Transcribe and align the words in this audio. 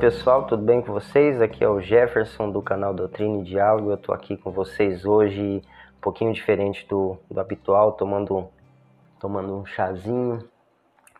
pessoal, 0.00 0.46
tudo 0.46 0.62
bem 0.62 0.80
com 0.80 0.94
vocês? 0.94 1.42
Aqui 1.42 1.62
é 1.62 1.68
o 1.68 1.78
Jefferson 1.78 2.50
do 2.50 2.62
canal 2.62 2.94
Doutrina 2.94 3.40
e 3.40 3.44
Diálogo. 3.44 3.90
Eu 3.90 3.98
tô 3.98 4.14
aqui 4.14 4.34
com 4.34 4.50
vocês 4.50 5.04
hoje, 5.04 5.60
um 5.94 6.00
pouquinho 6.00 6.32
diferente 6.32 6.88
do, 6.88 7.18
do 7.30 7.38
habitual, 7.38 7.92
tomando, 7.92 8.48
tomando 9.20 9.54
um 9.54 9.66
chazinho, 9.66 10.42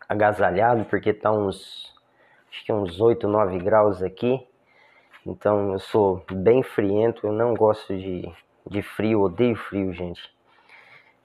agasalhado, 0.09 0.83
porque 0.85 1.13
tá 1.13 1.31
uns, 1.31 1.93
acho 2.49 2.65
que 2.65 2.73
uns 2.73 2.99
8, 2.99 3.27
9 3.27 3.59
graus 3.59 4.01
aqui. 4.01 4.43
Então 5.27 5.73
eu 5.73 5.79
sou 5.79 6.25
bem 6.31 6.63
friento, 6.63 7.27
eu 7.27 7.31
não 7.31 7.53
gosto 7.53 7.95
de, 7.95 8.33
de 8.67 8.81
frio, 8.81 9.21
odeio 9.21 9.55
frio, 9.55 9.93
gente. 9.93 10.27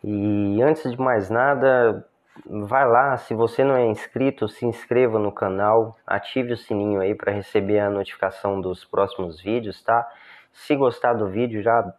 E 0.04 0.60
antes 0.60 0.90
de 0.90 1.00
mais 1.00 1.30
nada, 1.30 2.06
vai 2.44 2.86
lá, 2.86 3.16
se 3.16 3.34
você 3.34 3.64
não 3.64 3.76
é 3.76 3.86
inscrito, 3.86 4.48
se 4.48 4.66
inscreva 4.66 5.18
no 5.18 5.32
canal, 5.32 5.96
ative 6.06 6.52
o 6.52 6.56
sininho 6.56 7.00
aí 7.00 7.14
para 7.14 7.32
receber 7.32 7.78
a 7.78 7.90
notificação 7.90 8.60
dos 8.60 8.84
próximos 8.84 9.40
vídeos, 9.40 9.82
tá? 9.82 10.06
Se 10.52 10.74
gostar 10.74 11.14
do 11.14 11.28
vídeo, 11.28 11.62
já 11.62 11.92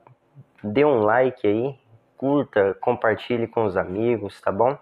dê 0.64 0.86
um 0.86 1.02
like 1.02 1.48
aí, 1.48 1.76
curta, 2.18 2.76
compartilhe 2.82 3.48
com 3.48 3.66
os 3.66 3.78
amigos, 3.78 4.40
tá 4.42 4.52
bom? 4.52 4.78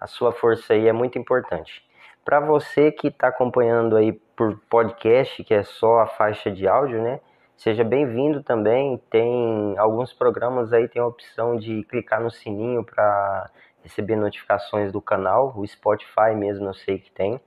A 0.00 0.06
sua 0.06 0.32
força 0.32 0.74
aí 0.74 0.88
é 0.88 0.92
muito 0.92 1.18
importante. 1.18 1.84
Para 2.24 2.40
você 2.40 2.90
que 2.90 3.08
está 3.08 3.28
acompanhando 3.28 3.96
aí 3.96 4.12
por 4.34 4.58
podcast, 4.68 5.42
que 5.44 5.54
é 5.54 5.62
só 5.62 6.00
a 6.00 6.06
faixa 6.06 6.50
de 6.50 6.66
áudio, 6.66 7.00
né? 7.00 7.20
Seja 7.56 7.82
bem-vindo 7.82 8.42
também. 8.42 9.00
Tem 9.08 9.74
alguns 9.78 10.12
programas 10.12 10.72
aí 10.72 10.88
tem 10.88 11.00
a 11.00 11.06
opção 11.06 11.56
de 11.56 11.82
clicar 11.84 12.20
no 12.20 12.30
sininho 12.30 12.84
para 12.84 13.50
receber 13.86 14.16
notificações 14.16 14.90
do 14.90 15.00
canal. 15.00 15.52
O 15.56 15.66
Spotify 15.66 16.34
mesmo 16.34 16.66
eu 16.66 16.74
sei 16.74 16.98
que 16.98 17.10
tem. 17.12 17.40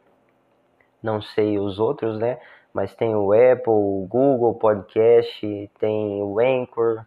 Não 1.04 1.22
sei 1.22 1.60
os 1.60 1.80
outros, 1.80 2.18
né? 2.18 2.40
Mas 2.74 2.96
tem 2.96 3.14
o 3.16 3.34
Apple, 3.34 3.74
o 3.74 4.08
Google 4.10 4.56
Podcast, 4.56 5.72
tem 5.80 6.22
o 6.22 6.40
Anchor, 6.40 7.04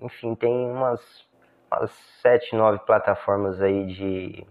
enfim, 0.00 0.34
tem 0.34 0.52
umas, 0.52 1.00
umas 1.70 1.90
7, 2.22 2.54
9 2.54 2.80
plataformas 2.80 3.60
aí 3.60 3.86
de, 3.86 4.46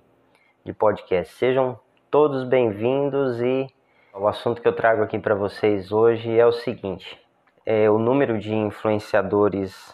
de 0.64 0.74
podcast. 0.74 1.34
Sejam 1.36 1.80
todos 2.10 2.44
bem-vindos 2.44 3.40
e 3.42 3.68
o 4.14 4.28
assunto 4.28 4.62
que 4.62 4.68
eu 4.68 4.76
trago 4.76 5.04
aqui 5.04 5.20
para 5.20 5.36
vocês 5.36 5.92
hoje 5.92 6.38
é 6.38 6.46
o 6.46 6.52
seguinte: 6.52 7.22
é, 7.66 7.90
o 7.90 8.00
número 8.00 8.40
de 8.40 8.54
influenciadores, 8.54 9.94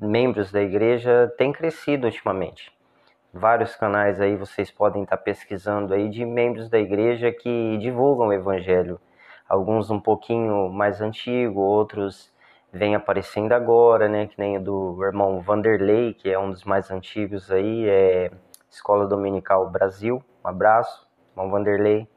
membros 0.00 0.52
da 0.52 0.62
igreja, 0.62 1.32
tem 1.36 1.52
crescido 1.52 2.06
ultimamente 2.06 2.72
vários 3.32 3.74
canais 3.74 4.20
aí 4.20 4.36
vocês 4.36 4.70
podem 4.70 5.04
estar 5.04 5.16
pesquisando 5.16 5.94
aí 5.94 6.08
de 6.08 6.24
membros 6.24 6.68
da 6.68 6.78
igreja 6.78 7.32
que 7.32 7.78
divulgam 7.78 8.28
o 8.28 8.32
evangelho. 8.32 9.00
Alguns 9.48 9.90
um 9.90 10.00
pouquinho 10.00 10.68
mais 10.68 11.00
antigo, 11.00 11.60
outros 11.60 12.32
vêm 12.72 12.94
aparecendo 12.94 13.52
agora, 13.52 14.08
né? 14.08 14.26
Que 14.26 14.38
nem 14.38 14.62
do 14.62 15.02
irmão 15.02 15.40
Vanderlei, 15.40 16.14
que 16.14 16.30
é 16.30 16.38
um 16.38 16.50
dos 16.50 16.64
mais 16.64 16.90
antigos 16.90 17.50
aí, 17.50 17.88
é 17.88 18.30
Escola 18.70 19.06
Dominical 19.06 19.68
Brasil. 19.70 20.22
Um 20.44 20.48
abraço, 20.48 21.06
irmão 21.32 21.50
Vanderlei. 21.50 22.08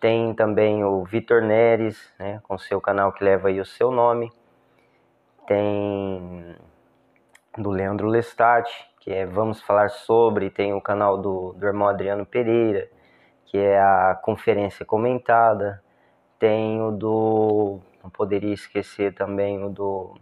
Tem 0.00 0.34
também 0.34 0.84
o 0.84 1.04
Vitor 1.04 1.42
Neres, 1.42 2.12
né, 2.18 2.40
com 2.42 2.58
seu 2.58 2.80
canal 2.80 3.12
que 3.12 3.22
leva 3.22 3.48
aí 3.48 3.60
o 3.60 3.64
seu 3.64 3.90
nome. 3.90 4.32
Tem 5.46 6.56
do 7.56 7.70
Leandro 7.70 8.08
Lestat, 8.08 8.68
que 9.02 9.12
é 9.12 9.26
Vamos 9.26 9.60
Falar 9.60 9.88
Sobre, 9.90 10.48
tem 10.48 10.72
o 10.72 10.80
canal 10.80 11.18
do, 11.18 11.54
do 11.54 11.66
irmão 11.66 11.88
Adriano 11.88 12.24
Pereira, 12.24 12.88
que 13.46 13.58
é 13.58 13.76
a 13.80 14.14
conferência 14.14 14.86
comentada, 14.86 15.82
tem 16.38 16.80
o 16.80 16.92
do, 16.92 17.80
não 18.00 18.08
poderia 18.08 18.54
esquecer 18.54 19.12
também 19.12 19.60
o 19.64 19.68
do 19.68 20.14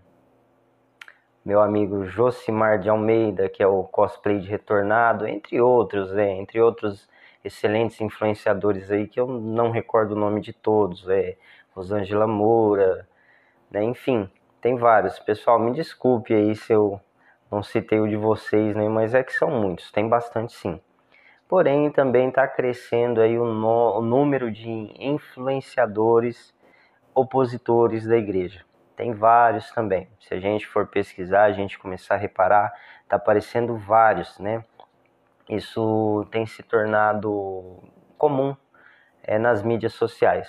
meu 1.44 1.60
amigo 1.60 2.06
Josimar 2.06 2.78
de 2.78 2.88
Almeida, 2.88 3.50
que 3.50 3.62
é 3.62 3.66
o 3.66 3.84
cosplay 3.84 4.38
de 4.38 4.49
retornado, 4.49 5.28
entre 5.28 5.60
outros, 5.60 6.10
né? 6.12 6.31
entre 6.38 6.59
outros 6.59 7.06
excelentes 7.44 8.00
influenciadores 8.00 8.91
aí 8.91 9.06
que 9.06 9.21
eu 9.21 9.27
não 9.27 9.71
recordo 9.71 10.12
o 10.12 10.19
nome 10.19 10.41
de 10.41 10.54
todos, 10.54 11.06
é 11.06 11.37
Rosângela 11.75 12.27
Moura, 12.27 13.06
né? 13.71 13.84
enfim, 13.84 14.27
tem 14.59 14.75
vários. 14.77 15.19
Pessoal, 15.19 15.59
me 15.59 15.75
desculpe 15.75 16.33
aí 16.33 16.56
se 16.56 16.72
eu 16.72 16.99
não 17.50 17.62
citei 17.62 18.00
o 18.00 18.09
de 18.09 18.16
vocês, 18.16 18.77
né? 18.77 18.88
Mas 18.88 19.15
é 19.15 19.22
que 19.22 19.33
são 19.33 19.50
muitos, 19.50 19.91
tem 19.91 20.09
bastante 20.09 20.53
sim. 20.53 20.81
Porém, 21.49 21.91
também 21.91 22.28
está 22.28 22.47
crescendo 22.47 23.21
aí 23.21 23.37
o, 23.37 23.44
no, 23.44 23.99
o 23.99 24.03
número 24.03 24.53
de 24.53 24.71
influenciadores 24.99 26.55
opositores 27.15 28.06
da 28.06 28.16
igreja. 28.16 28.65
Tem 28.94 29.12
vários 29.12 29.71
também. 29.72 30.09
Se 30.21 30.34
a 30.34 30.39
gente 30.39 30.66
for 30.66 30.87
pesquisar, 30.87 31.44
a 31.44 31.53
gente 31.53 31.78
começar 31.78 32.15
a 32.15 32.19
reparar, 32.19 32.72
está 33.03 33.16
aparecendo 33.16 33.77
vários, 33.77 34.39
né? 34.39 34.65
Isso 35.49 36.25
tem 36.31 36.47
se 36.47 36.62
tornado 36.62 37.83
comum 38.16 38.55
é, 39.25 39.39
nas 39.39 39.62
mídias 39.62 39.94
sociais. 39.94 40.49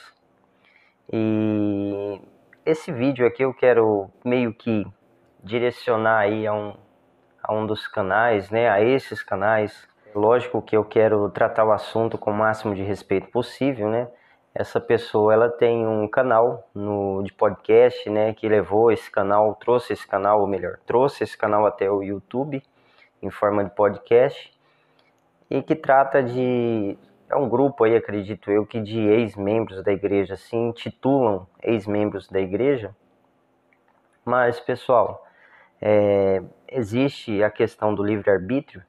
E 1.11 2.21
esse 2.63 2.91
vídeo 2.91 3.25
aqui 3.25 3.43
eu 3.43 3.53
quero 3.53 4.11
meio 4.23 4.53
que 4.53 4.85
direcionar 5.43 6.19
aí 6.19 6.45
a 6.45 6.53
um, 6.53 6.75
a 7.43 7.53
um 7.53 7.65
dos 7.65 7.87
canais, 7.87 8.49
né, 8.49 8.69
a 8.69 8.81
esses 8.81 9.23
canais. 9.23 9.87
Lógico 10.13 10.61
que 10.61 10.75
eu 10.75 10.83
quero 10.83 11.29
tratar 11.29 11.65
o 11.65 11.71
assunto 11.71 12.17
com 12.17 12.31
o 12.31 12.33
máximo 12.33 12.75
de 12.75 12.83
respeito 12.83 13.31
possível, 13.31 13.89
né? 13.89 14.07
Essa 14.53 14.81
pessoa, 14.81 15.33
ela 15.33 15.49
tem 15.49 15.87
um 15.87 16.07
canal 16.07 16.67
no 16.75 17.23
de 17.23 17.31
podcast, 17.31 18.09
né, 18.09 18.33
que 18.33 18.49
levou 18.49 18.91
esse 18.91 19.09
canal, 19.09 19.55
trouxe 19.55 19.93
esse 19.93 20.05
canal, 20.05 20.41
ou 20.41 20.47
melhor, 20.47 20.77
trouxe 20.85 21.23
esse 21.23 21.37
canal 21.37 21.65
até 21.65 21.89
o 21.89 22.03
YouTube 22.03 22.61
em 23.21 23.29
forma 23.29 23.63
de 23.63 23.69
podcast 23.69 24.51
e 25.49 25.61
que 25.61 25.75
trata 25.75 26.21
de 26.21 26.97
é 27.31 27.35
um 27.37 27.47
grupo 27.47 27.85
aí, 27.85 27.95
acredito 27.95 28.51
eu, 28.51 28.65
que 28.65 28.81
de 28.81 28.99
ex-membros 28.99 29.81
da 29.81 29.93
igreja 29.93 30.35
se 30.35 30.53
intitulam 30.53 31.47
ex-membros 31.63 32.27
da 32.27 32.41
igreja. 32.41 32.93
Mas, 34.25 34.59
pessoal, 34.59 35.25
é, 35.81 36.41
existe 36.67 37.43
a 37.43 37.49
questão 37.49 37.93
do 37.95 38.03
livre-arbítrio, 38.03 38.83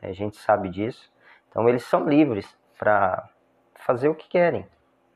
né, 0.00 0.10
a 0.10 0.12
gente 0.12 0.36
sabe 0.36 0.68
disso. 0.68 1.10
Então, 1.48 1.68
eles 1.68 1.84
são 1.84 2.06
livres 2.06 2.46
para 2.78 3.28
fazer 3.74 4.08
o 4.08 4.14
que 4.14 4.28
querem, 4.28 4.66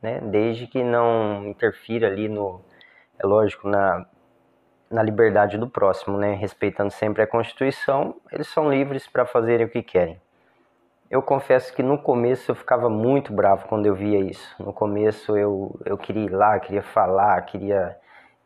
né, 0.00 0.20
desde 0.20 0.66
que 0.66 0.82
não 0.82 1.46
interfira 1.46 2.06
ali 2.06 2.28
no, 2.28 2.62
é 3.18 3.26
lógico, 3.26 3.68
na, 3.68 4.06
na 4.90 5.02
liberdade 5.02 5.58
do 5.58 5.68
próximo, 5.68 6.16
né, 6.16 6.34
respeitando 6.34 6.90
sempre 6.90 7.22
a 7.22 7.26
Constituição, 7.26 8.16
eles 8.32 8.48
são 8.48 8.70
livres 8.70 9.06
para 9.06 9.26
fazerem 9.26 9.66
o 9.66 9.70
que 9.70 9.82
querem. 9.82 10.20
Eu 11.10 11.20
confesso 11.20 11.74
que 11.74 11.82
no 11.82 11.98
começo 11.98 12.50
eu 12.50 12.54
ficava 12.54 12.88
muito 12.88 13.32
bravo 13.32 13.66
quando 13.66 13.84
eu 13.84 13.96
via 13.96 14.20
isso. 14.20 14.54
No 14.62 14.72
começo 14.72 15.36
eu, 15.36 15.78
eu 15.84 15.98
queria 15.98 16.24
ir 16.24 16.30
lá, 16.30 16.58
queria 16.60 16.82
falar, 16.82 17.42
queria 17.42 17.96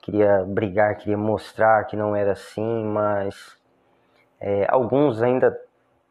queria 0.04 0.44
brigar, 0.46 0.96
queria 0.98 1.16
mostrar 1.16 1.84
que 1.84 1.96
não 1.96 2.14
era 2.14 2.32
assim, 2.32 2.84
mas 2.84 3.56
é, 4.38 4.66
alguns 4.68 5.22
ainda 5.22 5.58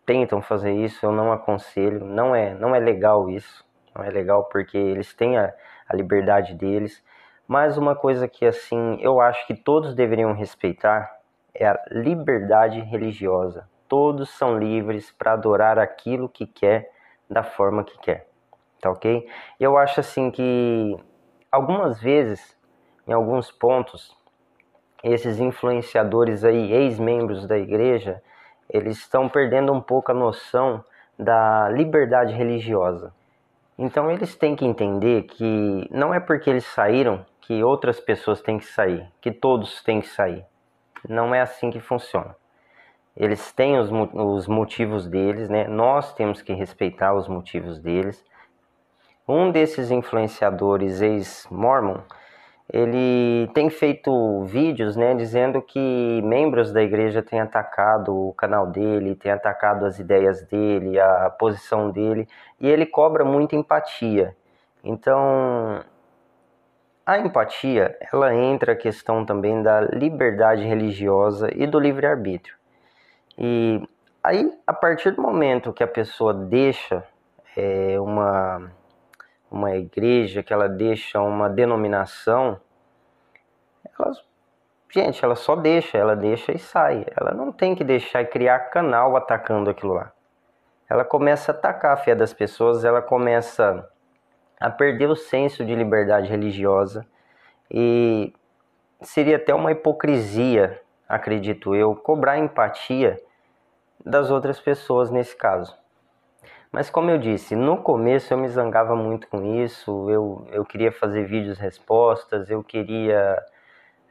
tentam 0.04 0.42
fazer 0.42 0.74
isso, 0.74 1.06
eu 1.06 1.12
não 1.12 1.32
aconselho, 1.32 2.04
não 2.04 2.36
é, 2.36 2.56
não 2.56 2.74
é 2.74 2.80
legal 2.80 3.30
isso, 3.30 3.64
não 3.96 4.04
é 4.04 4.10
legal 4.10 4.46
porque 4.46 4.78
eles 4.78 5.14
têm 5.14 5.38
a, 5.38 5.54
a 5.88 5.96
liberdade 5.96 6.56
deles, 6.56 7.04
mas 7.48 7.78
uma 7.78 7.96
coisa 7.96 8.28
que 8.28 8.46
assim 8.46 8.98
eu 9.00 9.22
acho 9.22 9.46
que 9.46 9.54
todos 9.54 9.94
deveriam 9.94 10.34
respeitar 10.34 11.20
é 11.54 11.68
a 11.68 11.80
liberdade 11.92 12.80
religiosa. 12.80 13.70
Todos 13.88 14.32
são 14.32 14.58
livres 14.58 15.12
para 15.12 15.34
adorar 15.34 15.78
aquilo 15.78 16.28
que 16.28 16.48
quer, 16.48 16.90
da 17.30 17.44
forma 17.44 17.84
que 17.84 17.96
quer, 18.00 18.28
tá 18.82 18.90
ok? 18.90 19.28
Eu 19.60 19.78
acho 19.78 20.00
assim 20.00 20.32
que 20.32 20.98
algumas 21.52 22.02
vezes 22.02 22.58
em 23.08 23.14
alguns 23.14 23.52
pontos, 23.52 24.16
esses 25.04 25.40
influenciadores 25.40 26.44
aí, 26.44 26.72
ex-membros 26.72 27.46
da 27.46 27.58
igreja, 27.58 28.22
eles 28.70 28.98
estão 28.98 29.28
perdendo 29.28 29.74
um 29.74 29.82
pouco 29.82 30.12
a 30.12 30.16
noção 30.16 30.84
da 31.18 31.70
liberdade 31.70 32.34
religiosa. 32.34 33.14
Então 33.78 34.10
eles 34.10 34.36
têm 34.36 34.56
que 34.56 34.66
entender 34.66 35.24
que 35.24 35.88
não 35.92 36.14
é 36.14 36.20
porque 36.20 36.50
eles 36.50 36.66
saíram 36.66 37.26
que 37.42 37.64
outras 37.64 38.00
pessoas 38.00 38.42
têm 38.42 38.58
que 38.58 38.66
sair, 38.66 39.12
que 39.20 39.32
todos 39.32 39.84
têm 39.84 40.00
que 40.00 40.08
sair. 40.08 40.46
Não 41.08 41.36
é 41.36 41.42
assim 41.42 41.70
que 41.70 41.80
funciona. 41.80 42.36
Eles 43.16 43.52
têm 43.52 43.78
os, 43.78 43.90
os 44.14 44.48
motivos 44.48 45.08
deles, 45.08 45.50
né? 45.50 45.68
Nós 45.68 46.14
temos 46.14 46.42
que 46.42 46.54
respeitar 46.54 47.14
os 47.14 47.28
motivos 47.28 47.80
deles. 47.80 48.24
Um 49.28 49.52
desses 49.52 49.92
influenciadores 49.92 51.02
ex-mormon, 51.02 52.00
ele 52.72 53.50
tem 53.54 53.70
feito 53.70 54.44
vídeos, 54.46 54.96
né, 54.96 55.14
dizendo 55.16 55.62
que 55.62 56.22
membros 56.24 56.72
da 56.72 56.82
igreja 56.82 57.22
têm 57.22 57.42
atacado 57.42 58.30
o 58.30 58.34
canal 58.34 58.68
dele, 58.68 59.16
têm 59.16 59.32
atacado 59.32 59.86
as 59.86 60.00
ideias 60.00 60.42
dele, 60.44 61.00
a 61.00 61.30
posição 61.30 61.92
dele, 61.92 62.28
e 62.60 62.70
ele 62.70 62.86
cobra 62.86 63.26
muita 63.26 63.56
empatia. 63.56 64.36
Então, 64.84 65.84
a 67.06 67.18
empatia, 67.20 67.98
ela 68.12 68.34
entra 68.34 68.74
a 68.74 68.78
questão 68.78 69.26
também 69.26 69.62
da 69.62 69.82
liberdade 69.82 70.64
religiosa 70.64 71.50
e 71.54 71.68
do 71.68 71.80
livre-arbítrio. 71.80 72.56
E 73.38 73.82
aí, 74.24 74.52
a 74.66 74.74
partir 74.74 75.12
do 75.12 75.22
momento 75.22 75.74
que 75.74 75.84
a 75.84 75.88
pessoa 75.88 76.34
deixa 76.34 77.04
é, 77.58 78.00
uma, 78.00 78.72
uma 79.54 79.76
igreja, 79.76 80.42
que 80.42 80.52
ela 80.52 80.68
deixa 80.68 81.22
uma 81.22 81.48
denominação, 81.48 82.60
ela, 83.98 84.12
gente, 84.92 85.24
ela 85.24 85.36
só 85.36 85.56
deixa, 85.56 85.96
ela 85.96 86.16
deixa 86.16 86.52
e 86.52 86.58
sai. 86.58 87.06
Ela 87.16 87.32
não 87.34 87.52
tem 87.52 87.76
que 87.76 87.84
deixar 87.84 88.24
e 88.24 88.26
criar 88.26 88.72
canal 88.72 89.16
atacando 89.16 89.70
aquilo 89.70 89.94
lá. 89.94 90.12
Ela 90.90 91.06
começa 91.06 91.52
a 91.52 91.56
atacar 91.56 91.94
a 91.94 91.98
fé 91.98 92.16
das 92.16 92.34
pessoas, 92.34 92.84
ela 92.84 93.02
começa 93.02 93.88
a 94.60 94.70
perder 94.72 95.10
o 95.10 95.16
senso 95.16 95.64
de 95.64 95.76
liberdade 95.76 96.28
religiosa 96.28 97.06
e 97.70 98.34
seria 99.02 99.36
até 99.36 99.54
uma 99.54 99.72
hipocrisia, 99.72 100.82
acredito 101.08 101.76
eu, 101.76 101.96
cobrar 101.96 102.40
empatia 102.40 103.22
das 104.04 104.32
outras 104.32 104.60
pessoas 104.60 105.12
nesse 105.12 105.36
caso. 105.36 105.83
Mas 106.74 106.90
como 106.90 107.12
eu 107.12 107.20
disse, 107.20 107.56
no 107.56 107.78
começo 107.78 108.34
eu 108.34 108.38
me 108.40 108.48
zangava 108.50 108.96
muito 108.96 109.28
com 109.28 109.64
isso, 109.64 110.10
eu, 110.10 110.48
eu 110.52 110.66
queria 110.66 110.92
fazer 110.92 111.24
vídeos 111.24 111.60
respostas, 111.60 112.50
eu 112.50 112.64
queria 112.64 113.38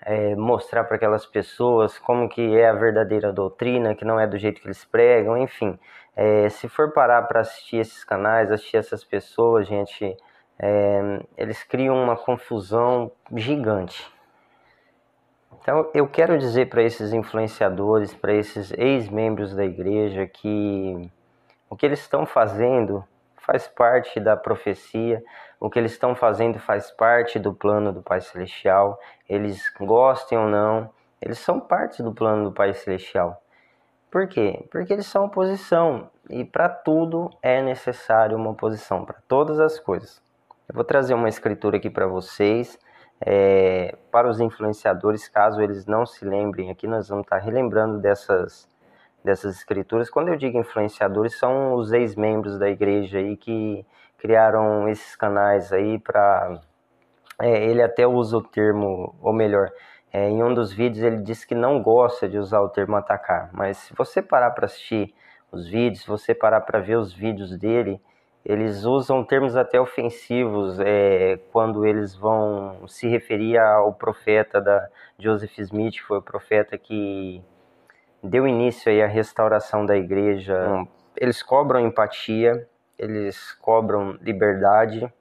é, 0.00 0.37
mostrar 0.37 0.85
para 0.85 0.94
aquelas 0.94 1.26
pessoas 1.26 1.99
como 1.99 2.29
que 2.29 2.56
é 2.56 2.69
a 2.69 2.73
verdadeira 2.73 3.32
doutrina, 3.32 3.97
que 3.97 4.05
não 4.05 4.20
é 4.20 4.29
do 4.29 4.38
jeito 4.38 4.61
que 4.61 4.69
eles 4.69 4.85
pregam, 4.85 5.37
enfim. 5.37 5.76
É, 6.14 6.49
se 6.50 6.69
for 6.69 6.93
parar 6.93 7.23
para 7.23 7.41
assistir 7.41 7.79
esses 7.79 8.05
canais, 8.05 8.49
assistir 8.53 8.76
essas 8.76 9.03
pessoas, 9.03 9.67
gente, 9.67 10.17
é, 10.56 11.20
eles 11.37 11.65
criam 11.65 12.00
uma 12.00 12.17
confusão 12.17 13.11
gigante. 13.35 14.08
Então, 15.61 15.91
eu 15.93 16.06
quero 16.06 16.38
dizer 16.38 16.69
para 16.69 16.85
esses 16.85 17.12
influenciadores, 17.12 18.15
para 18.15 18.32
esses 18.32 18.73
ex-membros 18.75 19.53
da 19.53 19.65
igreja, 19.65 20.29
que 20.29 21.11
o 21.72 21.76
que 21.76 21.86
eles 21.86 22.00
estão 22.00 22.26
fazendo 22.26 23.02
faz 23.38 23.66
parte 23.66 24.20
da 24.20 24.36
profecia, 24.36 25.24
o 25.58 25.70
que 25.70 25.78
eles 25.78 25.92
estão 25.92 26.14
fazendo 26.14 26.58
faz 26.58 26.90
parte 26.90 27.38
do 27.38 27.54
plano 27.54 27.94
do 27.94 28.02
Pai 28.02 28.20
Celestial, 28.20 29.00
eles 29.26 29.72
gostem 29.80 30.36
ou 30.36 30.46
não, 30.46 30.90
eles 31.19 31.38
são 31.38 31.58
parte 31.58 32.02
do 32.02 32.12
plano 32.12 32.44
do 32.44 32.52
Pai 32.52 32.74
Celestial. 32.74 33.42
Por 34.10 34.28
quê? 34.28 34.66
Porque 34.70 34.92
eles 34.92 35.06
são 35.06 35.24
oposição 35.24 36.10
e 36.28 36.44
para 36.44 36.69
tudo 36.69 37.30
é 37.40 37.62
necessário 37.62 38.36
uma 38.36 38.50
oposição, 38.50 39.06
para 39.06 39.16
todas 39.26 39.58
as 39.58 39.80
coisas. 39.80 40.22
Eu 40.69 40.74
vou 40.74 40.84
trazer 40.84 41.14
uma 41.14 41.30
escritura 41.30 41.78
aqui 41.78 41.88
para 41.88 42.06
vocês, 42.06 42.78
é, 43.19 43.96
para 44.10 44.28
os 44.28 44.40
influenciadores, 44.40 45.26
caso 45.26 45.62
eles 45.62 45.86
não 45.86 46.04
se 46.04 46.22
lembrem 46.22 46.70
aqui, 46.70 46.86
nós 46.86 47.08
vamos 47.08 47.24
estar 47.24 47.38
relembrando 47.38 47.98
dessas, 47.98 48.69
dessas 49.24 49.56
escrituras. 49.56 50.10
Quando 50.10 50.28
eu 50.28 50.36
digo 50.36 50.58
influenciadores, 50.58 51.38
são 51.38 51.74
os 51.74 51.92
ex-membros 51.92 52.58
da 52.58 52.69
igreja 52.69 53.19
aí 53.19 53.36
que 53.36 53.84
criaram 54.19 54.88
esses 54.88 55.16
canais 55.16 55.72
aí 55.72 55.98
para. 55.98 56.60
É, 57.40 57.64
ele 57.64 57.82
até 57.82 58.06
usa 58.06 58.36
o 58.36 58.42
termo, 58.42 59.14
ou 59.20 59.32
melhor, 59.32 59.70
é, 60.12 60.28
em 60.28 60.42
um 60.42 60.54
dos 60.54 60.72
vídeos 60.72 61.02
ele 61.02 61.22
diz 61.22 61.44
que 61.44 61.54
não 61.54 61.82
gosta 61.82 62.28
de 62.28 62.38
usar 62.38 62.60
o 62.60 62.69
termo 62.69 62.96
atacar, 62.96 63.48
mas 63.52 63.78
se 63.78 63.94
você 63.94 64.20
parar 64.22 64.50
para 64.50 64.66
assistir 64.66 65.14
os 65.50 65.66
vídeos, 65.66 66.02
se 66.02 66.08
você 66.08 66.34
parar 66.34 66.60
para 66.60 66.78
ver 66.80 66.96
os 66.96 67.12
vídeos 67.12 67.56
dele, 67.56 68.00
eles 68.44 68.84
usam 68.84 69.24
termos 69.24 69.56
até 69.56 69.80
ofensivos 69.80 70.78
é, 70.80 71.38
quando 71.52 71.86
eles 71.86 72.14
vão 72.14 72.86
se 72.88 73.08
referir 73.08 73.58
ao 73.58 73.92
profeta 73.92 74.60
da 74.60 74.88
Joseph 75.19 75.58
Smith, 75.58 75.94
que 75.94 76.02
foi 76.02 76.19
o 76.19 76.22
profeta 76.22 76.76
que 76.76 77.42
deu 78.22 78.46
início 78.46 78.90
aí 78.90 79.02
à 79.02 79.06
restauração 79.06 79.84
da 79.84 79.96
igreja. 79.96 80.86
Eles 81.16 81.42
cobram 81.42 81.80
empatia, 81.80 82.69
eles 82.98 83.52
cobram 83.54 84.16
liberdade, 84.20 85.12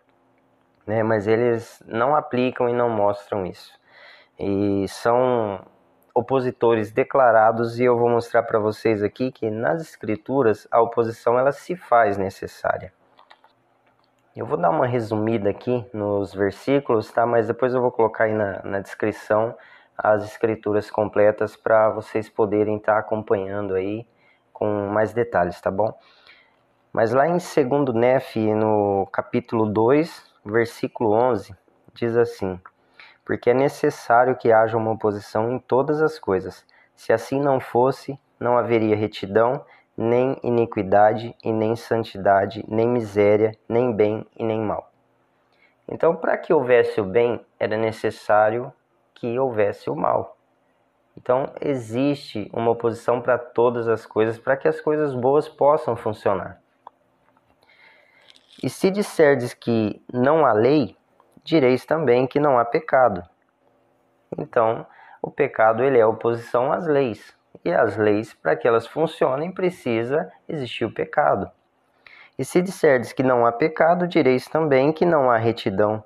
né, 0.85 1.03
mas 1.03 1.27
eles 1.27 1.81
não 1.85 2.15
aplicam 2.15 2.69
e 2.69 2.73
não 2.73 2.89
mostram 2.89 3.45
isso. 3.45 3.71
E 4.39 4.87
são 4.87 5.65
opositores 6.13 6.91
declarados 6.91 7.79
e 7.79 7.83
eu 7.83 7.97
vou 7.97 8.09
mostrar 8.09 8.43
para 8.43 8.59
vocês 8.59 9.01
aqui 9.01 9.31
que 9.31 9.49
nas 9.49 9.81
escrituras 9.81 10.67
a 10.69 10.81
oposição 10.81 11.39
ela 11.39 11.51
se 11.51 11.75
faz 11.75 12.17
necessária. 12.17 12.93
Eu 14.35 14.45
vou 14.45 14.57
dar 14.57 14.69
uma 14.69 14.87
resumida 14.87 15.49
aqui 15.49 15.85
nos 15.93 16.33
versículos, 16.33 17.11
tá? 17.11 17.25
Mas 17.25 17.47
depois 17.47 17.73
eu 17.73 17.81
vou 17.81 17.91
colocar 17.91 18.25
aí 18.25 18.33
na, 18.33 18.61
na 18.63 18.79
descrição 18.79 19.55
as 20.03 20.23
escrituras 20.23 20.89
completas 20.89 21.55
para 21.55 21.89
vocês 21.89 22.27
poderem 22.27 22.77
estar 22.77 22.93
tá 22.93 22.99
acompanhando 22.99 23.75
aí 23.75 24.07
com 24.51 24.87
mais 24.87 25.13
detalhes, 25.13 25.61
tá 25.61 25.69
bom? 25.69 25.93
Mas 26.91 27.13
lá 27.13 27.27
em 27.27 27.37
2 27.37 27.93
Nef, 27.93 28.35
no 28.35 29.07
capítulo 29.11 29.65
2, 29.65 30.33
versículo 30.43 31.13
11, 31.13 31.55
diz 31.93 32.17
assim: 32.17 32.59
Porque 33.23 33.51
é 33.51 33.53
necessário 33.53 34.35
que 34.35 34.51
haja 34.51 34.75
uma 34.75 34.91
oposição 34.91 35.51
em 35.51 35.59
todas 35.59 36.01
as 36.01 36.17
coisas. 36.17 36.65
Se 36.95 37.13
assim 37.13 37.39
não 37.39 37.59
fosse, 37.59 38.19
não 38.39 38.57
haveria 38.57 38.95
retidão, 38.95 39.63
nem 39.95 40.37
iniquidade 40.43 41.35
e 41.43 41.51
nem 41.51 41.75
santidade, 41.75 42.65
nem 42.67 42.87
miséria, 42.87 43.55
nem 43.69 43.93
bem 43.93 44.25
e 44.35 44.43
nem 44.43 44.59
mal. 44.59 44.91
Então, 45.87 46.15
para 46.15 46.37
que 46.37 46.53
houvesse 46.53 46.99
o 46.99 47.05
bem, 47.05 47.45
era 47.59 47.77
necessário 47.77 48.71
que 49.21 49.37
houvesse 49.37 49.87
o 49.87 49.95
mal. 49.95 50.35
Então, 51.15 51.53
existe 51.61 52.49
uma 52.51 52.71
oposição 52.71 53.21
para 53.21 53.37
todas 53.37 53.87
as 53.87 54.03
coisas, 54.03 54.39
para 54.39 54.57
que 54.57 54.67
as 54.67 54.81
coisas 54.81 55.13
boas 55.13 55.47
possam 55.47 55.95
funcionar. 55.95 56.59
E 58.63 58.67
se 58.67 58.89
disserdes 58.89 59.53
que 59.53 60.03
não 60.11 60.43
há 60.43 60.53
lei, 60.53 60.97
direis 61.43 61.85
também 61.85 62.25
que 62.25 62.39
não 62.39 62.57
há 62.57 62.65
pecado. 62.65 63.23
Então, 64.35 64.87
o 65.21 65.29
pecado 65.29 65.83
ele 65.83 65.99
é 65.99 66.05
oposição 66.05 66.71
às 66.71 66.87
leis 66.87 67.37
e 67.63 67.71
as 67.71 67.97
leis, 67.97 68.33
para 68.33 68.55
que 68.55 68.67
elas 68.67 68.87
funcionem, 68.87 69.51
precisa 69.51 70.31
existir 70.49 70.85
o 70.85 70.93
pecado. 70.93 71.51
E 72.39 72.43
se 72.43 72.59
disserdes 72.59 73.13
que 73.13 73.21
não 73.21 73.45
há 73.45 73.51
pecado, 73.51 74.07
direis 74.07 74.47
também 74.47 74.91
que 74.91 75.05
não 75.05 75.29
há 75.29 75.37
retidão. 75.37 76.03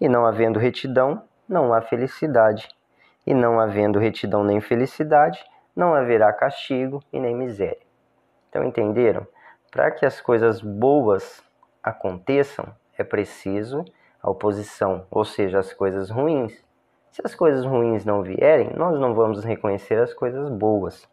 E 0.00 0.08
não 0.08 0.26
havendo 0.26 0.58
retidão, 0.58 1.22
não 1.50 1.74
há 1.74 1.82
felicidade. 1.82 2.68
E 3.26 3.34
não 3.34 3.58
havendo 3.58 3.98
retidão 3.98 4.44
nem 4.44 4.60
felicidade, 4.60 5.44
não 5.74 5.94
haverá 5.94 6.32
castigo 6.32 7.02
e 7.12 7.18
nem 7.18 7.34
miséria. 7.36 7.82
Então, 8.48 8.64
entenderam? 8.64 9.26
Para 9.70 9.90
que 9.90 10.06
as 10.06 10.20
coisas 10.20 10.60
boas 10.60 11.42
aconteçam, 11.82 12.66
é 12.96 13.04
preciso 13.04 13.84
a 14.22 14.30
oposição, 14.30 15.06
ou 15.10 15.24
seja, 15.24 15.58
as 15.58 15.72
coisas 15.72 16.10
ruins. 16.10 16.52
Se 17.10 17.20
as 17.24 17.34
coisas 17.34 17.64
ruins 17.64 18.04
não 18.04 18.22
vierem, 18.22 18.72
nós 18.76 18.98
não 18.98 19.14
vamos 19.14 19.44
reconhecer 19.44 20.00
as 20.00 20.14
coisas 20.14 20.48
boas. 20.48 21.08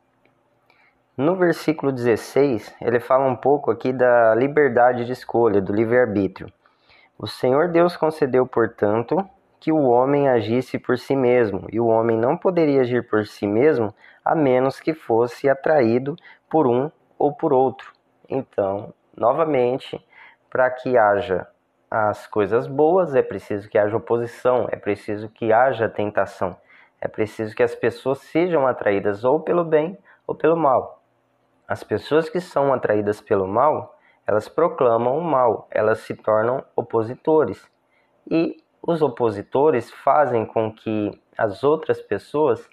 No 1.15 1.35
versículo 1.35 1.91
16, 1.91 2.75
ele 2.79 2.99
fala 2.99 3.25
um 3.25 3.35
pouco 3.35 3.71
aqui 3.71 3.91
da 3.91 4.35
liberdade 4.35 5.05
de 5.05 5.13
escolha, 5.13 5.59
do 5.59 5.73
livre-arbítrio. 5.73 6.51
O 7.17 7.25
Senhor 7.25 7.69
Deus 7.69 7.97
concedeu, 7.97 8.45
portanto, 8.45 9.27
que 9.67 9.71
o 9.73 9.83
homem 9.83 10.29
agisse 10.29 10.79
por 10.79 10.97
si 10.97 11.13
mesmo, 11.13 11.67
e 11.69 11.77
o 11.77 11.87
homem 11.87 12.17
não 12.17 12.37
poderia 12.37 12.79
agir 12.79 13.05
por 13.05 13.25
si 13.25 13.45
mesmo 13.45 13.93
a 14.23 14.33
menos 14.33 14.79
que 14.79 14.93
fosse 14.93 15.49
atraído 15.49 16.15
por 16.49 16.65
um 16.65 16.89
ou 17.19 17.35
por 17.35 17.51
outro. 17.51 17.91
Então, 18.29 18.93
novamente, 19.13 20.01
para 20.49 20.69
que 20.69 20.97
haja 20.97 21.45
as 21.91 22.25
coisas 22.27 22.65
boas, 22.65 23.13
é 23.13 23.21
preciso 23.21 23.67
que 23.67 23.77
haja 23.77 23.97
oposição, 23.97 24.69
é 24.71 24.77
preciso 24.77 25.27
que 25.27 25.51
haja 25.51 25.89
tentação, 25.89 26.55
é 27.01 27.09
preciso 27.09 27.53
que 27.53 27.61
as 27.61 27.75
pessoas 27.75 28.19
sejam 28.19 28.65
atraídas 28.65 29.25
ou 29.25 29.41
pelo 29.41 29.65
bem 29.65 29.97
ou 30.25 30.33
pelo 30.33 30.55
mal. 30.55 31.03
As 31.67 31.83
pessoas 31.83 32.29
que 32.29 32.39
são 32.39 32.73
atraídas 32.73 33.19
pelo 33.19 33.45
mal, 33.45 33.99
elas 34.25 34.47
proclamam 34.47 35.17
o 35.17 35.21
mal, 35.21 35.67
elas 35.69 35.99
se 35.99 36.15
tornam 36.15 36.63
opositores. 36.73 37.69
E 38.31 38.63
os 38.81 39.01
opositores 39.01 39.91
fazem 39.91 40.45
com 40.45 40.71
que 40.71 41.11
as 41.37 41.63
outras 41.63 42.01
pessoas 42.01 42.67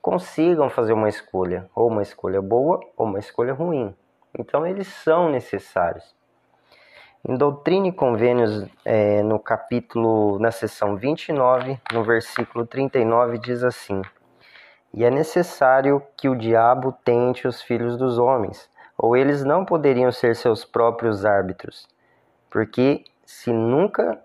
consigam 0.00 0.70
fazer 0.70 0.92
uma 0.92 1.08
escolha, 1.08 1.68
ou 1.74 1.88
uma 1.88 2.02
escolha 2.02 2.40
boa 2.40 2.80
ou 2.96 3.06
uma 3.06 3.18
escolha 3.18 3.52
ruim. 3.52 3.94
Então 4.38 4.66
eles 4.66 4.86
são 4.86 5.28
necessários. 5.28 6.14
Em 7.28 7.34
Doutrina 7.34 7.88
e 7.88 7.92
Convênios, 7.92 8.68
é, 8.84 9.20
no 9.22 9.40
capítulo, 9.40 10.38
na 10.38 10.52
seção 10.52 10.94
29, 10.94 11.80
no 11.92 12.04
versículo 12.04 12.64
39, 12.64 13.38
diz 13.38 13.64
assim: 13.64 14.00
E 14.94 15.04
é 15.04 15.10
necessário 15.10 16.00
que 16.16 16.28
o 16.28 16.36
diabo 16.36 16.92
tente 17.04 17.48
os 17.48 17.60
filhos 17.60 17.96
dos 17.96 18.16
homens, 18.16 18.70
ou 18.96 19.16
eles 19.16 19.42
não 19.42 19.64
poderiam 19.64 20.12
ser 20.12 20.36
seus 20.36 20.64
próprios 20.64 21.24
árbitros, 21.24 21.88
porque 22.48 23.02
se 23.24 23.52
nunca 23.52 24.22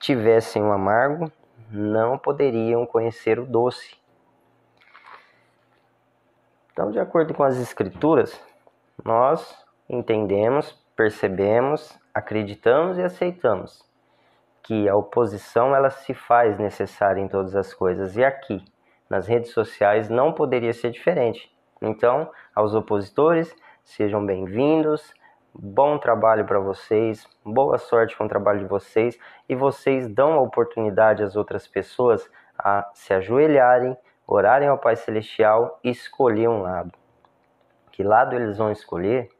tivessem 0.00 0.62
o 0.62 0.72
amargo, 0.72 1.30
não 1.70 2.18
poderiam 2.18 2.86
conhecer 2.86 3.38
o 3.38 3.46
doce. 3.46 3.96
Então, 6.72 6.90
de 6.90 6.98
acordo 6.98 7.34
com 7.34 7.42
as 7.42 7.58
Escrituras, 7.58 8.40
nós 9.04 9.56
entendemos, 9.88 10.72
percebemos, 10.94 11.98
acreditamos 12.14 12.98
e 12.98 13.02
aceitamos 13.02 13.86
que 14.62 14.88
a 14.88 14.94
oposição 14.94 15.74
ela 15.74 15.90
se 15.90 16.12
faz 16.12 16.58
necessária 16.58 17.20
em 17.20 17.28
todas 17.28 17.56
as 17.56 17.72
coisas 17.72 18.16
e 18.16 18.24
aqui 18.24 18.62
nas 19.08 19.26
redes 19.26 19.52
sociais 19.52 20.08
não 20.08 20.32
poderia 20.32 20.72
ser 20.72 20.90
diferente. 20.90 21.50
Então, 21.80 22.30
aos 22.54 22.74
opositores, 22.74 23.54
sejam 23.82 24.24
bem-vindos, 24.24 25.14
bom 25.58 25.98
trabalho 25.98 26.44
para 26.44 26.60
vocês, 26.60 27.26
boa 27.44 27.78
sorte 27.78 28.16
com 28.16 28.24
o 28.24 28.28
trabalho 28.28 28.60
de 28.60 28.66
vocês 28.66 29.18
e 29.48 29.56
vocês 29.56 30.08
dão 30.08 30.34
a 30.34 30.40
oportunidade 30.40 31.22
às 31.22 31.34
outras 31.34 31.66
pessoas 31.66 32.30
a 32.56 32.88
se 32.94 33.12
ajoelharem 33.12 33.96
orarem 34.28 34.68
ao 34.68 34.76
Pai 34.76 34.94
Celestial 34.94 35.80
e 35.82 35.88
escolher 35.88 36.48
um 36.48 36.60
lado. 36.60 36.92
Que 37.90 38.02
lado 38.02 38.36
eles 38.36 38.58
vão 38.58 38.70
escolher? 38.70 39.30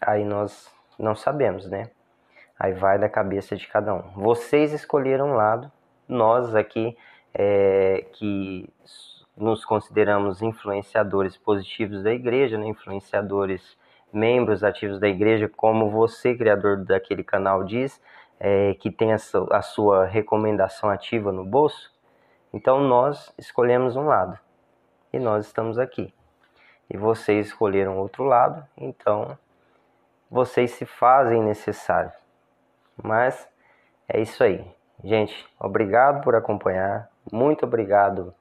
Aí 0.00 0.24
nós 0.24 0.72
não 0.98 1.14
sabemos, 1.14 1.68
né? 1.68 1.90
Aí 2.58 2.72
vai 2.72 2.98
da 2.98 3.10
cabeça 3.10 3.54
de 3.54 3.68
cada 3.68 3.94
um. 3.94 4.02
Vocês 4.14 4.72
escolheram 4.72 5.32
um 5.32 5.34
lado, 5.34 5.70
nós 6.08 6.54
aqui 6.54 6.96
é, 7.34 8.06
que 8.14 8.72
nos 9.36 9.64
consideramos 9.64 10.40
influenciadores 10.40 11.36
positivos 11.36 12.02
da 12.02 12.12
igreja, 12.12 12.56
né? 12.56 12.66
influenciadores, 12.66 13.76
membros 14.12 14.64
ativos 14.64 14.98
da 14.98 15.08
igreja, 15.08 15.50
como 15.54 15.90
você, 15.90 16.34
criador 16.34 16.84
daquele 16.84 17.22
canal, 17.22 17.64
diz, 17.64 18.00
é, 18.40 18.74
que 18.74 18.90
tem 18.90 19.12
a, 19.12 19.18
a 19.50 19.62
sua 19.62 20.04
recomendação 20.06 20.88
ativa 20.88 21.32
no 21.32 21.44
bolso, 21.44 21.92
então 22.52 22.80
nós 22.80 23.32
escolhemos 23.36 23.96
um 23.96 24.06
lado 24.06 24.38
e 25.12 25.18
nós 25.18 25.46
estamos 25.46 25.78
aqui. 25.78 26.12
E 26.90 26.96
vocês 26.96 27.48
escolheram 27.48 27.98
outro 27.98 28.24
lado, 28.24 28.66
então 28.76 29.36
vocês 30.30 30.70
se 30.72 30.86
fazem 30.86 31.42
necessário. 31.42 32.12
Mas 33.02 33.46
é 34.08 34.20
isso 34.20 34.42
aí. 34.42 34.64
Gente, 35.04 35.46
obrigado 35.60 36.22
por 36.22 36.34
acompanhar. 36.34 37.10
Muito 37.30 37.66
obrigado 37.66 38.34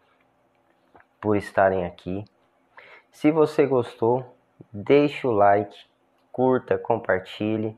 por 1.20 1.36
estarem 1.36 1.86
aqui. 1.86 2.24
Se 3.12 3.32
você 3.32 3.66
gostou, 3.66 4.37
deixe 4.72 5.26
o 5.28 5.32
like, 5.32 5.76
curta, 6.32 6.78
compartilhe. 6.78 7.76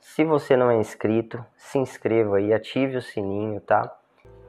Se 0.00 0.24
você 0.24 0.56
não 0.56 0.70
é 0.70 0.76
inscrito, 0.76 1.44
se 1.56 1.78
inscreva 1.78 2.40
e 2.40 2.52
ative 2.52 2.98
o 2.98 3.02
sininho, 3.02 3.60
tá? 3.60 3.90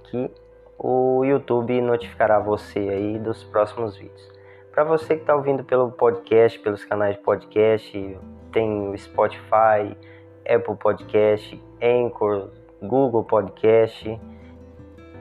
Que 0.04 0.30
o 0.78 1.24
YouTube 1.24 1.80
notificará 1.82 2.40
você 2.40 2.80
aí 2.80 3.18
dos 3.18 3.44
próximos 3.44 3.96
vídeos. 3.96 4.32
Para 4.72 4.84
você 4.84 5.16
que 5.16 5.22
está 5.22 5.34
ouvindo 5.34 5.64
pelo 5.64 5.90
podcast, 5.92 6.60
pelos 6.60 6.84
canais 6.84 7.16
de 7.16 7.22
podcast, 7.22 8.20
tem 8.52 8.90
o 8.90 8.98
Spotify, 8.98 9.98
Apple 10.46 10.76
Podcast, 10.76 11.64
Anchor, 11.82 12.50
Google 12.82 13.24
Podcast. 13.24 14.20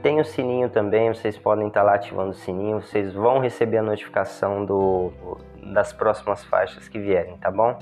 Tem 0.02 0.20
o 0.20 0.24
sininho 0.24 0.68
também, 0.68 1.14
vocês 1.14 1.38
podem 1.38 1.68
estar 1.68 1.80
tá 1.80 1.86
lá 1.86 1.94
ativando 1.94 2.30
o 2.30 2.34
sininho, 2.34 2.82
vocês 2.82 3.14
vão 3.14 3.38
receber 3.38 3.78
a 3.78 3.82
notificação 3.82 4.64
do, 4.64 5.12
das 5.72 5.92
próximas 5.92 6.44
faixas 6.44 6.88
que 6.88 6.98
vierem, 6.98 7.36
tá 7.38 7.50
bom? 7.50 7.78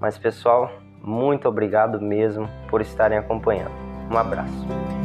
Mas 0.00 0.18
pessoal, 0.18 0.70
muito 1.02 1.48
obrigado 1.48 2.00
mesmo 2.00 2.48
por 2.68 2.80
estarem 2.80 3.18
acompanhando. 3.18 3.72
Um 4.10 4.16
abraço. 4.16 4.97